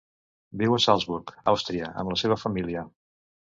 [0.61, 2.89] Viu a Salzburg, Austria, amb la seva família.